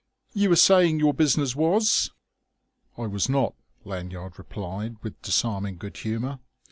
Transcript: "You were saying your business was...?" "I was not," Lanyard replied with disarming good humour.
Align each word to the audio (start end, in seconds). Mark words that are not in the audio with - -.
"You 0.33 0.49
were 0.49 0.55
saying 0.55 0.97
your 0.97 1.13
business 1.13 1.55
was...?" 1.55 2.09
"I 2.97 3.05
was 3.05 3.29
not," 3.29 3.53
Lanyard 3.85 4.39
replied 4.39 4.95
with 5.03 5.21
disarming 5.21 5.77
good 5.77 5.97
humour. 5.97 6.39